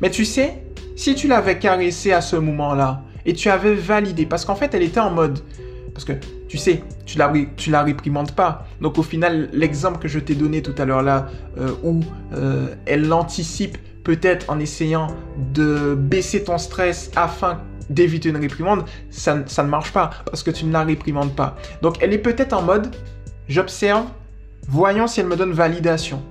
Mais 0.00 0.10
tu 0.10 0.24
sais, 0.24 0.62
si 0.96 1.14
tu 1.14 1.26
l'avais 1.26 1.58
caressé 1.58 2.12
à 2.12 2.20
ce 2.20 2.36
moment-là 2.36 3.02
et 3.26 3.34
tu 3.34 3.48
avais 3.48 3.74
validé, 3.74 4.26
parce 4.26 4.44
qu'en 4.44 4.54
fait 4.54 4.74
elle 4.74 4.82
était 4.82 5.00
en 5.00 5.10
mode, 5.10 5.40
parce 5.94 6.04
que 6.04 6.12
tu 6.48 6.58
sais, 6.58 6.82
tu 7.06 7.18
la, 7.18 7.32
tu 7.56 7.70
la 7.70 7.82
réprimandes 7.82 8.32
pas. 8.32 8.66
Donc 8.80 8.98
au 8.98 9.02
final, 9.02 9.48
l'exemple 9.52 9.98
que 9.98 10.08
je 10.08 10.18
t'ai 10.18 10.34
donné 10.34 10.62
tout 10.62 10.74
à 10.78 10.84
l'heure 10.84 11.02
là, 11.02 11.28
euh, 11.58 11.72
où 11.82 12.00
euh, 12.34 12.74
elle 12.86 13.06
l'anticipe 13.06 13.78
peut-être 14.04 14.50
en 14.50 14.58
essayant 14.58 15.08
de 15.54 15.94
baisser 15.94 16.44
ton 16.44 16.58
stress 16.58 17.10
afin 17.16 17.60
d'éviter 17.88 18.30
une 18.30 18.36
réprimande, 18.36 18.84
ça, 19.10 19.42
ça 19.46 19.62
ne 19.62 19.68
marche 19.68 19.92
pas 19.92 20.10
parce 20.24 20.42
que 20.42 20.50
tu 20.50 20.64
ne 20.64 20.72
la 20.72 20.82
réprimandes 20.82 21.34
pas. 21.34 21.56
Donc 21.82 21.96
elle 22.00 22.12
est 22.12 22.18
peut-être 22.18 22.52
en 22.52 22.62
mode, 22.62 22.94
j'observe, 23.48 24.06
voyons 24.68 25.06
si 25.06 25.20
elle 25.20 25.26
me 25.26 25.36
donne 25.36 25.52
validation. 25.52 26.22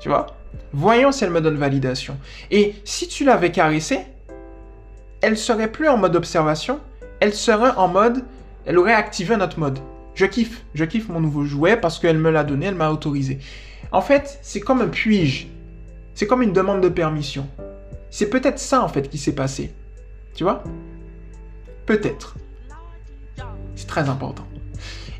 Tu 0.00 0.08
vois? 0.08 0.26
Voyons 0.72 1.12
si 1.12 1.24
elle 1.24 1.30
me 1.30 1.40
donne 1.40 1.56
validation. 1.56 2.16
Et 2.50 2.74
si 2.84 3.08
tu 3.08 3.24
l'avais 3.24 3.50
caressée, 3.50 4.00
elle 5.22 5.36
serait 5.36 5.72
plus 5.72 5.88
en 5.88 5.96
mode 5.96 6.14
observation, 6.14 6.80
elle 7.20 7.32
serait 7.32 7.72
en 7.76 7.88
mode 7.88 8.24
elle 8.66 8.78
aurait 8.78 8.94
activé 8.94 9.34
un 9.34 9.40
autre 9.40 9.58
mode. 9.58 9.78
Je 10.14 10.26
kiffe, 10.26 10.64
je 10.74 10.84
kiffe 10.84 11.08
mon 11.08 11.20
nouveau 11.20 11.44
jouet 11.44 11.76
parce 11.76 11.98
qu'elle 11.98 12.18
me 12.18 12.30
l'a 12.30 12.44
donné, 12.44 12.66
elle 12.66 12.74
m'a 12.74 12.90
autorisé. 12.90 13.38
En 13.92 14.02
fait, 14.02 14.38
c'est 14.42 14.60
comme 14.60 14.80
un 14.80 14.88
puis-je. 14.88 15.46
C'est 16.14 16.26
comme 16.26 16.42
une 16.42 16.52
demande 16.52 16.80
de 16.80 16.88
permission. 16.88 17.46
C'est 18.10 18.28
peut-être 18.28 18.58
ça 18.58 18.82
en 18.82 18.88
fait 18.88 19.08
qui 19.08 19.18
s'est 19.18 19.34
passé. 19.34 19.72
Tu 20.34 20.44
vois? 20.44 20.64
Peut-être. 21.86 22.36
C'est 23.76 23.86
très 23.86 24.08
important. 24.08 24.46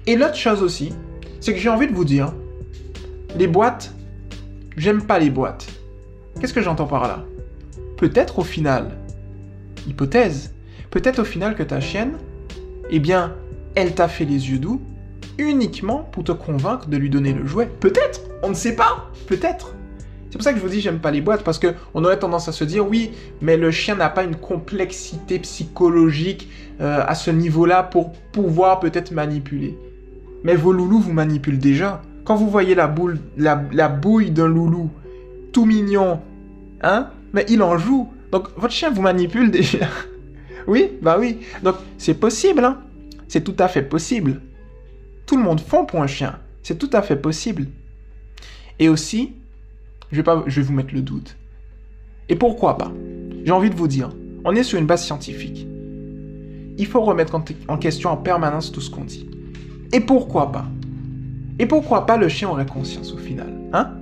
Et 0.07 0.17
l'autre 0.17 0.37
chose 0.37 0.63
aussi, 0.63 0.93
c'est 1.41 1.53
que 1.53 1.61
j'ai 1.61 1.69
envie 1.69 1.87
de 1.87 1.95
vous 1.95 2.05
dire, 2.05 2.33
les 3.37 3.47
boîtes, 3.47 3.93
j'aime 4.77 5.03
pas 5.03 5.19
les 5.19 5.31
boîtes. 5.31 5.67
Qu'est-ce 6.41 6.55
que 6.55 6.63
j'entends 6.63 6.87
par 6.87 7.07
là? 7.07 7.25
Peut-être 7.97 8.39
au 8.39 8.45
final, 8.45 8.97
hypothèse, 9.87 10.55
peut-être 10.91 11.21
au 11.21 11.25
final 11.25 11.55
que 11.55 11.63
ta 11.63 11.81
chienne, 11.81 12.17
eh 12.91 12.99
bien, 12.99 13.35
elle 13.75 13.95
t'a 13.95 14.09
fait 14.09 14.25
les 14.25 14.51
yeux 14.51 14.59
doux 14.59 14.81
uniquement 15.39 16.09
pour 16.13 16.25
te 16.25 16.33
convaincre 16.33 16.89
de 16.89 16.97
lui 16.97 17.11
donner 17.11 17.33
le 17.33 17.47
jouet. 17.47 17.69
Peut-être, 17.81 18.21
on 18.43 18.49
ne 18.51 18.55
sait 18.55 18.75
pas, 18.75 19.11
peut-être. 19.27 19.75
C'est 20.31 20.39
pour 20.39 20.43
ça 20.43 20.53
que 20.53 20.59
je 20.59 20.63
vous 20.63 20.69
dis 20.69 20.81
j'aime 20.81 20.99
pas 20.99 21.11
les 21.11 21.21
boîtes 21.21 21.45
parce 21.45 21.59
que 21.59 21.75
on 21.95 22.05
aurait 22.05 22.19
tendance 22.19 22.49
à 22.49 22.53
se 22.53 22.65
dire 22.65 22.87
oui, 22.87 23.13
mais 23.41 23.57
le 23.57 23.71
chien 23.71 23.95
n'a 23.95 24.09
pas 24.09 24.25
une 24.25 24.37
complexité 24.37 25.39
psychologique 25.39 26.51
euh, 26.81 27.03
à 27.07 27.15
ce 27.15 27.31
niveau-là 27.31 27.83
pour 27.83 28.13
pouvoir 28.33 28.81
peut-être 28.81 29.13
manipuler. 29.13 29.79
Mais 30.43 30.55
vos 30.55 30.73
loulous 30.73 31.01
vous 31.01 31.13
manipulent 31.13 31.59
déjà. 31.59 32.03
Quand 32.25 32.35
vous 32.35 32.51
voyez 32.51 32.75
la 32.75 32.87
boule, 32.87 33.19
la, 33.37 33.63
la 33.73 33.89
bouille 33.89 34.31
d'un 34.31 34.49
loulou 34.49 34.91
tout 35.53 35.65
mignon, 35.65 36.21
hein, 36.83 37.09
mais 37.33 37.47
il 37.49 37.63
en 37.63 37.79
joue. 37.79 38.11
Donc 38.33 38.49
votre 38.57 38.75
chien 38.75 38.91
vous 38.91 39.03
manipule 39.03 39.51
déjà. 39.51 39.87
Oui, 40.67 40.93
bah 41.03 41.17
oui. 41.19 41.39
Donc 41.63 41.77
c'est 41.99 42.15
possible, 42.15 42.65
hein. 42.65 42.83
C'est 43.29 43.43
tout 43.43 43.57
à 43.59 43.69
fait 43.69 43.83
possible. 43.83 44.41
Tout 45.27 45.37
le 45.37 45.43
monde 45.43 45.61
fond 45.61 45.85
pour 45.85 46.03
un 46.03 46.07
chien. 46.07 46.39
C'est 46.63 46.79
tout 46.79 46.91
à 46.93 47.03
fait 47.03 47.17
possible. 47.17 47.67
Et 48.79 48.89
aussi, 48.89 49.35
je 50.11 50.17
vais, 50.17 50.23
pas, 50.23 50.37
vous 50.37 50.73
mettre 50.73 50.95
le 50.95 51.03
doute. 51.03 51.37
Et 52.29 52.37
pourquoi 52.37 52.77
pas? 52.79 52.93
J'ai 53.45 53.53
envie 53.53 53.71
de 53.71 53.75
vous 53.75 53.89
dire, 53.89 54.11
on 54.45 54.55
est 54.55 54.63
sur 54.63 54.79
une 54.79 54.87
base 54.87 55.05
scientifique. 55.05 55.67
Il 56.79 56.87
faut 56.87 57.01
remettre 57.01 57.35
en, 57.69 57.79
question 57.79 58.11
en 58.11 58.17
permanence 58.17 58.71
tout 58.71 58.81
ce 58.81 58.91
qu'on 58.91 59.05
dit. 59.05 59.29
Et 59.93 60.01
pourquoi 60.01 60.53
pas? 60.53 60.67
Et 61.59 61.67
pourquoi 61.67 62.07
pas 62.07 62.17
le 62.17 62.29
chien 62.29 62.49
aurait 62.51 62.67
conscience 62.67 63.13
au 63.13 63.19
final 63.19 63.53
Hein? 63.73 63.93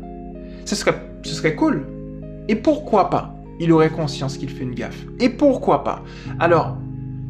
Ce 0.64 0.74
serait, 0.74 0.94
ce 1.22 1.34
serait 1.34 1.54
cool. 1.54 1.86
Et 2.48 2.56
pourquoi 2.56 3.10
pas? 3.10 3.33
Il 3.60 3.72
aurait 3.72 3.90
conscience 3.90 4.36
qu'il 4.36 4.50
fait 4.50 4.64
une 4.64 4.74
gaffe. 4.74 5.04
Et 5.20 5.28
pourquoi 5.28 5.84
pas? 5.84 6.02
Alors, 6.40 6.76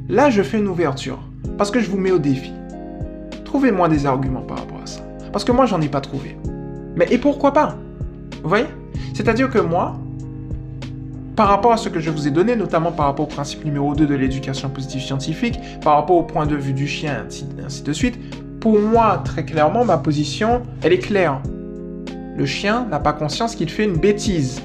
là, 0.08 0.30
je 0.30 0.42
fais 0.42 0.58
une 0.58 0.68
ouverture. 0.68 1.18
Parce 1.58 1.70
que 1.70 1.80
je 1.80 1.90
vous 1.90 1.98
mets 1.98 2.10
au 2.10 2.18
défi. 2.18 2.52
Trouvez-moi 3.44 3.88
des 3.88 4.06
arguments 4.06 4.42
par 4.42 4.58
rapport 4.58 4.80
à 4.82 4.86
ça. 4.86 5.00
Parce 5.32 5.44
que 5.44 5.52
moi, 5.52 5.66
j'en 5.66 5.80
ai 5.80 5.88
pas 5.88 6.00
trouvé. 6.00 6.36
Mais 6.96 7.06
et 7.10 7.18
pourquoi 7.18 7.52
pas? 7.52 7.76
Vous 8.42 8.48
voyez? 8.48 8.66
C'est-à-dire 9.12 9.50
que 9.50 9.58
moi, 9.58 9.96
par 11.36 11.48
rapport 11.48 11.72
à 11.72 11.76
ce 11.76 11.88
que 11.88 12.00
je 12.00 12.10
vous 12.10 12.28
ai 12.28 12.30
donné, 12.30 12.56
notamment 12.56 12.92
par 12.92 13.06
rapport 13.06 13.26
au 13.26 13.28
principe 13.28 13.64
numéro 13.64 13.94
2 13.94 14.06
de 14.06 14.14
l'éducation 14.14 14.68
positive 14.68 15.02
scientifique, 15.02 15.58
par 15.82 15.96
rapport 15.96 16.16
au 16.16 16.22
point 16.22 16.46
de 16.46 16.56
vue 16.56 16.72
du 16.72 16.86
chien, 16.86 17.24
ainsi, 17.26 17.46
ainsi 17.64 17.82
de 17.82 17.92
suite, 17.92 18.18
pour 18.60 18.78
moi, 18.78 19.20
très 19.24 19.44
clairement, 19.44 19.84
ma 19.84 19.98
position, 19.98 20.62
elle 20.82 20.92
est 20.92 20.98
claire. 20.98 21.40
Le 22.36 22.46
chien 22.46 22.86
n'a 22.90 22.98
pas 22.98 23.12
conscience 23.12 23.54
qu'il 23.54 23.68
fait 23.68 23.84
une 23.84 23.96
bêtise. 23.96 24.62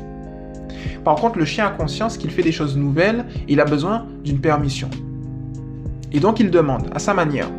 Par 1.03 1.15
contre, 1.15 1.39
le 1.39 1.45
chien 1.45 1.65
a 1.67 1.69
conscience 1.69 2.17
qu'il 2.17 2.31
fait 2.31 2.43
des 2.43 2.51
choses 2.51 2.77
nouvelles, 2.77 3.25
il 3.47 3.59
a 3.59 3.65
besoin 3.65 4.05
d'une 4.23 4.39
permission. 4.39 4.89
Et 6.11 6.19
donc 6.19 6.39
il 6.39 6.51
demande, 6.51 6.89
à 6.93 6.99
sa 6.99 7.13
manière. 7.13 7.49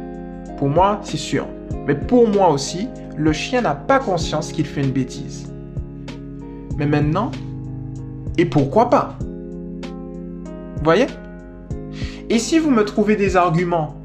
Pour 0.58 0.68
moi, 0.68 1.00
c'est 1.02 1.16
sûr. 1.16 1.46
Mais 1.86 1.94
pour 1.94 2.28
moi 2.28 2.50
aussi, 2.50 2.88
le 3.16 3.32
chien 3.32 3.62
n'a 3.62 3.74
pas 3.74 3.98
conscience 3.98 4.52
qu'il 4.52 4.66
fait 4.66 4.82
une 4.82 4.90
bêtise. 4.90 5.50
Mais 6.76 6.86
maintenant, 6.86 7.30
et 8.38 8.44
pourquoi 8.44 8.90
pas? 8.90 9.18
Vous 9.20 10.84
voyez? 10.84 11.06
Et 12.30 12.38
si 12.38 12.58
vous 12.58 12.70
me 12.70 12.84
trouvez 12.84 13.16
des 13.16 13.36
arguments 13.36 13.96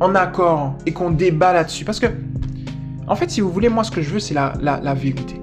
en 0.00 0.14
accord 0.14 0.76
et 0.86 0.92
qu'on 0.92 1.10
débat 1.10 1.52
là-dessus? 1.52 1.84
Parce 1.84 1.98
que, 1.98 2.06
en 3.08 3.16
fait, 3.16 3.30
si 3.30 3.40
vous 3.40 3.50
voulez, 3.50 3.68
moi, 3.68 3.84
ce 3.84 3.90
que 3.90 4.02
je 4.02 4.10
veux, 4.10 4.20
c'est 4.20 4.34
la, 4.34 4.52
la, 4.60 4.94
vérité. 4.94 5.40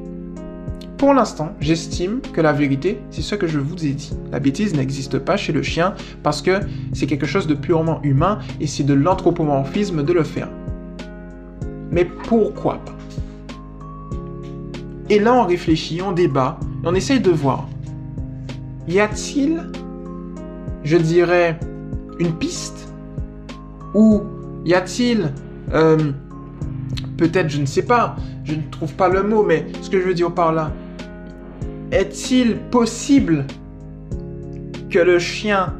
Pour 1.01 1.15
l'instant, 1.15 1.55
j'estime 1.59 2.21
que 2.31 2.41
la 2.41 2.53
vérité, 2.53 3.01
c'est 3.09 3.23
ce 3.23 3.33
que 3.33 3.47
je 3.47 3.57
vous 3.57 3.87
ai 3.87 3.93
dit. 3.93 4.13
La 4.31 4.39
bêtise 4.39 4.75
n'existe 4.75 5.17
pas 5.17 5.35
chez 5.35 5.51
le 5.51 5.63
chien 5.63 5.95
parce 6.21 6.43
que 6.43 6.59
c'est 6.93 7.07
quelque 7.07 7.25
chose 7.25 7.47
de 7.47 7.55
purement 7.55 7.99
humain 8.03 8.37
et 8.59 8.67
c'est 8.67 8.83
de 8.83 8.93
l'anthropomorphisme 8.93 10.03
de 10.03 10.13
le 10.13 10.21
faire. 10.21 10.47
Mais 11.89 12.05
pourquoi 12.05 12.75
pas? 12.85 12.95
Et 15.09 15.17
là, 15.17 15.33
on 15.33 15.47
réfléchit, 15.47 16.03
on 16.03 16.11
débat, 16.11 16.59
on 16.83 16.93
essaye 16.93 17.19
de 17.19 17.31
voir. 17.31 17.67
Y 18.87 18.99
a-t-il, 18.99 19.71
je 20.83 20.97
dirais, 20.97 21.59
une 22.19 22.33
piste? 22.33 22.93
Ou 23.95 24.21
y 24.65 24.75
a-t-il, 24.75 25.31
euh, 25.73 26.11
peut-être, 27.17 27.49
je 27.49 27.59
ne 27.59 27.65
sais 27.65 27.85
pas, 27.87 28.17
je 28.43 28.53
ne 28.53 28.61
trouve 28.69 28.93
pas 28.93 29.09
le 29.09 29.23
mot, 29.23 29.41
mais 29.41 29.65
ce 29.81 29.89
que 29.89 29.99
je 29.99 30.05
veux 30.05 30.13
dire 30.13 30.31
par 30.31 30.53
là, 30.53 30.71
est-il 31.91 32.57
possible 32.57 33.45
que 34.89 34.99
le 34.99 35.19
chien 35.19 35.73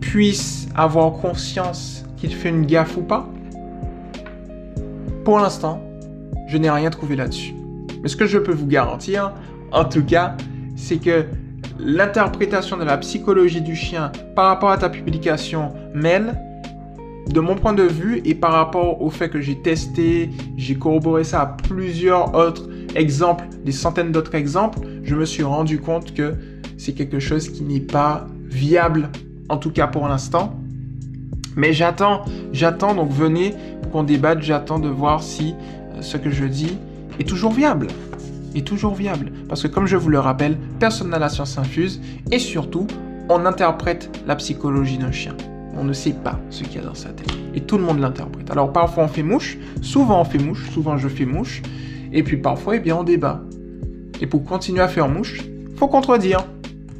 puisse 0.00 0.68
avoir 0.74 1.12
conscience 1.12 2.04
qu'il 2.16 2.34
fait 2.34 2.48
une 2.48 2.66
gaffe 2.66 2.96
ou 2.96 3.02
pas? 3.02 3.28
Pour 5.24 5.38
l'instant, 5.38 5.82
je 6.48 6.56
n'ai 6.56 6.70
rien 6.70 6.90
trouvé 6.90 7.16
là-dessus. 7.16 7.54
Mais 8.02 8.08
ce 8.08 8.16
que 8.16 8.26
je 8.26 8.38
peux 8.38 8.52
vous 8.52 8.66
garantir, 8.66 9.32
en 9.72 9.84
tout 9.84 10.04
cas, 10.04 10.36
c'est 10.76 10.98
que 10.98 11.24
l'interprétation 11.78 12.76
de 12.76 12.84
la 12.84 12.96
psychologie 12.98 13.60
du 13.60 13.74
chien 13.74 14.12
par 14.34 14.46
rapport 14.46 14.70
à 14.70 14.78
ta 14.78 14.88
publication 14.88 15.72
mêle, 15.94 16.40
de 17.28 17.40
mon 17.40 17.56
point 17.56 17.72
de 17.72 17.82
vue 17.82 18.22
et 18.24 18.34
par 18.34 18.52
rapport 18.52 19.02
au 19.02 19.10
fait 19.10 19.28
que 19.28 19.40
j'ai 19.40 19.60
testé, 19.60 20.30
j'ai 20.56 20.76
corroboré 20.76 21.24
ça 21.24 21.40
à 21.40 21.46
plusieurs 21.46 22.34
autres 22.34 22.68
exemples, 22.94 23.44
des 23.64 23.72
centaines 23.72 24.12
d'autres 24.12 24.34
exemples, 24.34 24.78
je 25.06 25.14
me 25.14 25.24
suis 25.24 25.42
rendu 25.42 25.78
compte 25.78 26.14
que 26.14 26.34
c'est 26.76 26.92
quelque 26.92 27.18
chose 27.18 27.48
qui 27.48 27.62
n'est 27.62 27.80
pas 27.80 28.26
viable, 28.44 29.10
en 29.48 29.56
tout 29.56 29.70
cas 29.70 29.86
pour 29.86 30.08
l'instant. 30.08 30.58
Mais 31.56 31.72
j'attends, 31.72 32.24
j'attends, 32.52 32.94
donc 32.94 33.10
venez 33.10 33.54
pour 33.82 33.92
qu'on 33.92 34.02
débatte, 34.02 34.42
j'attends 34.42 34.78
de 34.78 34.88
voir 34.88 35.22
si 35.22 35.54
euh, 35.94 36.02
ce 36.02 36.16
que 36.16 36.30
je 36.30 36.44
dis 36.44 36.76
est 37.18 37.26
toujours 37.26 37.52
viable. 37.52 37.86
Est 38.54 38.66
toujours 38.66 38.94
viable. 38.94 39.32
Parce 39.48 39.62
que 39.62 39.68
comme 39.68 39.86
je 39.86 39.96
vous 39.96 40.10
le 40.10 40.18
rappelle, 40.18 40.56
personne 40.78 41.10
n'a 41.10 41.18
la 41.18 41.28
science 41.28 41.56
infuse 41.56 42.00
et 42.30 42.38
surtout, 42.38 42.86
on 43.28 43.46
interprète 43.46 44.10
la 44.26 44.36
psychologie 44.36 44.98
d'un 44.98 45.12
chien. 45.12 45.34
On 45.78 45.84
ne 45.84 45.92
sait 45.92 46.12
pas 46.12 46.38
ce 46.50 46.64
qu'il 46.64 46.76
y 46.76 46.84
a 46.84 46.86
dans 46.86 46.94
sa 46.94 47.10
tête. 47.10 47.32
Et 47.54 47.60
tout 47.60 47.78
le 47.78 47.84
monde 47.84 48.00
l'interprète. 48.00 48.50
Alors 48.50 48.72
parfois 48.72 49.04
on 49.04 49.08
fait 49.08 49.22
mouche, 49.22 49.56
souvent 49.82 50.20
on 50.20 50.24
fait 50.24 50.38
mouche, 50.38 50.70
souvent 50.70 50.96
je 50.96 51.08
fais 51.08 51.26
mouche, 51.26 51.62
et 52.12 52.22
puis 52.22 52.36
parfois, 52.36 52.76
eh 52.76 52.80
bien, 52.80 52.96
on 52.96 53.04
débat. 53.04 53.42
Et 54.20 54.26
pour 54.26 54.44
continuer 54.44 54.80
à 54.80 54.88
faire 54.88 55.08
mouche, 55.08 55.42
faut 55.76 55.88
contredire. 55.88 56.44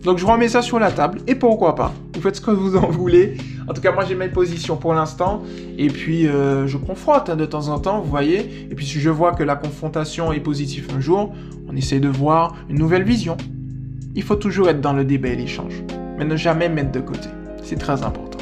Donc 0.04 0.18
je 0.18 0.26
remets 0.26 0.48
ça 0.48 0.62
sur 0.62 0.78
la 0.78 0.92
table, 0.92 1.18
et 1.26 1.34
pourquoi 1.34 1.74
pas 1.74 1.92
Vous 2.14 2.20
faites 2.20 2.36
ce 2.36 2.40
que 2.40 2.52
vous 2.52 2.76
en 2.76 2.88
voulez. 2.88 3.38
En 3.68 3.72
tout 3.74 3.80
cas, 3.80 3.90
moi 3.90 4.04
j'ai 4.04 4.14
mes 4.14 4.28
positions 4.28 4.76
pour 4.76 4.94
l'instant. 4.94 5.42
Et 5.78 5.88
puis 5.88 6.28
euh, 6.28 6.66
je 6.66 6.76
confronte 6.76 7.28
hein, 7.28 7.36
de 7.36 7.44
temps 7.44 7.68
en 7.68 7.80
temps, 7.80 8.00
vous 8.00 8.10
voyez. 8.10 8.68
Et 8.70 8.74
puis 8.74 8.86
si 8.86 9.00
je 9.00 9.10
vois 9.10 9.32
que 9.32 9.42
la 9.42 9.56
confrontation 9.56 10.32
est 10.32 10.40
positive 10.40 10.88
un 10.96 11.00
jour, 11.00 11.34
on 11.68 11.74
essaie 11.74 11.98
de 11.98 12.08
voir 12.08 12.54
une 12.68 12.78
nouvelle 12.78 13.02
vision. 13.02 13.36
Il 14.14 14.22
faut 14.22 14.36
toujours 14.36 14.68
être 14.68 14.80
dans 14.80 14.92
le 14.92 15.04
débat 15.04 15.28
et 15.28 15.36
l'échange. 15.36 15.82
Mais 16.18 16.24
ne 16.24 16.36
jamais 16.36 16.68
mettre 16.68 16.92
de 16.92 17.00
côté. 17.00 17.28
C'est 17.64 17.76
très 17.76 18.04
important. 18.04 18.38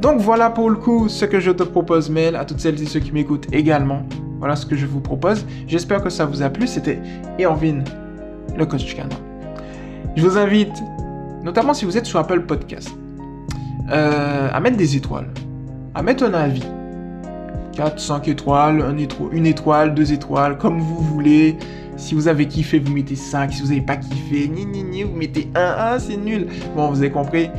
Donc 0.00 0.20
voilà 0.20 0.48
pour 0.50 0.70
le 0.70 0.76
coup 0.76 1.08
ce 1.08 1.24
que 1.24 1.40
je 1.40 1.50
te 1.50 1.64
propose, 1.64 2.08
Mel, 2.08 2.36
à 2.36 2.44
toutes 2.44 2.60
celles 2.60 2.80
et 2.80 2.86
ceux 2.86 3.00
qui 3.00 3.10
m'écoutent 3.10 3.52
également. 3.52 4.06
Voilà 4.38 4.56
ce 4.56 4.66
que 4.66 4.76
je 4.76 4.86
vous 4.86 5.00
propose. 5.00 5.44
J'espère 5.66 6.02
que 6.02 6.10
ça 6.10 6.24
vous 6.24 6.42
a 6.42 6.48
plu. 6.48 6.66
C'était 6.66 6.98
Erwin, 7.40 7.82
le 8.56 8.66
coach 8.66 8.94
canin. 8.94 9.08
Je 10.16 10.22
vous 10.22 10.36
invite, 10.36 10.82
notamment 11.42 11.74
si 11.74 11.84
vous 11.84 11.96
êtes 11.96 12.06
sur 12.06 12.18
Apple 12.18 12.40
Podcast, 12.42 12.90
euh, 13.90 14.48
à 14.52 14.60
mettre 14.60 14.76
des 14.76 14.96
étoiles, 14.96 15.28
à 15.94 16.02
mettre 16.02 16.24
un 16.24 16.34
avis. 16.34 16.64
4, 17.74 18.00
5 18.00 18.26
étoiles, 18.26 18.84
une 19.30 19.46
étoile, 19.46 19.94
deux 19.94 20.12
étoiles, 20.12 20.58
comme 20.58 20.80
vous 20.80 21.00
voulez. 21.00 21.56
Si 21.96 22.14
vous 22.14 22.26
avez 22.26 22.46
kiffé, 22.46 22.80
vous 22.80 22.92
mettez 22.92 23.14
5. 23.14 23.52
Si 23.52 23.62
vous 23.62 23.68
n'avez 23.68 23.80
pas 23.80 23.96
kiffé, 23.96 24.48
ni 24.48 24.66
ni 24.66 24.82
ni, 24.82 25.04
vous 25.04 25.14
mettez 25.16 25.48
1, 25.54 25.94
1, 25.94 25.98
c'est 26.00 26.16
nul. 26.16 26.48
Bon, 26.74 26.90
vous 26.90 26.98
avez 26.98 27.10
compris. 27.10 27.50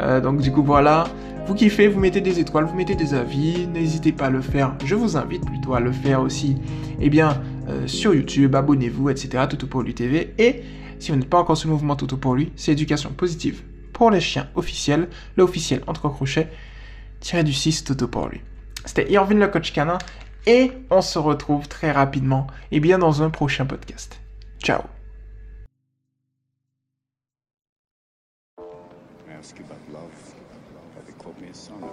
Euh, 0.00 0.20
donc 0.20 0.40
du 0.40 0.52
coup, 0.52 0.62
voilà. 0.62 1.04
Vous 1.46 1.54
kiffez, 1.54 1.88
vous 1.88 1.98
mettez 1.98 2.20
des 2.20 2.38
étoiles, 2.38 2.64
vous 2.64 2.74
mettez 2.74 2.94
des 2.94 3.14
avis. 3.14 3.66
N'hésitez 3.66 4.12
pas 4.12 4.26
à 4.26 4.30
le 4.30 4.40
faire. 4.40 4.74
Je 4.84 4.94
vous 4.94 5.16
invite 5.16 5.44
plutôt 5.44 5.74
à 5.74 5.80
le 5.80 5.92
faire 5.92 6.20
aussi. 6.20 6.56
Eh 7.00 7.10
bien, 7.10 7.42
euh, 7.68 7.86
sur 7.86 8.14
YouTube, 8.14 8.54
abonnez-vous, 8.54 9.10
etc. 9.10 9.44
Tout 9.48 9.66
pour 9.66 9.82
lui 9.82 9.92
TV. 9.92 10.34
Et 10.38 10.62
si 10.98 11.10
vous 11.10 11.16
n'êtes 11.16 11.28
pas 11.28 11.38
encore 11.38 11.56
sur 11.56 11.68
le 11.68 11.74
mouvement 11.74 11.96
Toto 11.96 12.16
pour 12.16 12.34
lui, 12.34 12.52
c'est 12.56 12.72
éducation 12.72 13.10
positive 13.10 13.62
pour 13.92 14.10
les 14.10 14.20
chiens 14.20 14.48
officiels, 14.54 15.08
le 15.36 15.44
officiel 15.44 15.82
entre 15.86 16.08
crochets, 16.08 16.48
tiré 17.20 17.44
du 17.44 17.52
6 17.52 17.84
Toto 17.84 18.08
pour 18.08 18.28
lui. 18.28 18.40
C'était 18.84 19.10
Irvin 19.12 19.34
le 19.34 19.48
coach 19.48 19.72
canin 19.72 19.98
et 20.46 20.72
on 20.90 21.02
se 21.02 21.18
retrouve 21.18 21.68
très 21.68 21.92
rapidement 21.92 22.46
et 22.70 22.80
bien 22.80 22.98
dans 22.98 23.22
un 23.22 23.30
prochain 23.30 23.66
podcast. 23.66 24.20
Ciao 24.62 24.82
a 31.52 31.54
sonnet. 31.54 31.92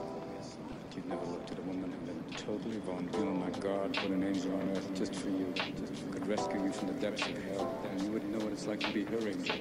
You 0.95 1.03
never 1.07 1.25
looked 1.25 1.51
at 1.51 1.59
a 1.59 1.61
woman 1.63 1.91
and 1.91 2.05
been 2.05 2.37
totally 2.37 2.77
vulnerable. 2.77 3.27
Oh 3.27 3.33
my 3.33 3.49
God, 3.59 3.93
put 3.93 4.11
an 4.11 4.23
angel 4.23 4.53
on 4.53 4.69
earth 4.69 4.89
just 4.95 5.13
for 5.15 5.29
you. 5.29 5.53
Just 5.53 6.11
could 6.11 6.27
rescue 6.27 6.63
you 6.63 6.71
from 6.71 6.87
the 6.87 6.93
depths 6.93 7.27
of 7.27 7.37
hell. 7.43 7.85
And 7.91 8.01
you 8.01 8.11
wouldn't 8.11 8.31
know 8.31 8.43
what 8.43 8.53
it's 8.53 8.67
like 8.67 8.79
to 8.79 8.91
be 8.93 9.03
her 9.03 9.27
angel. 9.27 9.55